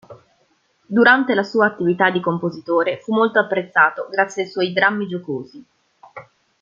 Durante 0.87 1.35
la 1.35 1.43
sua 1.43 1.67
attività 1.67 2.09
di 2.09 2.19
compositore 2.21 2.97
fu 3.01 3.13
molto 3.13 3.37
apprezzato 3.37 4.07
grazie 4.09 4.41
ai 4.45 4.49
suoi 4.49 4.73
drammi 4.73 5.05
giocosi. 5.05 5.63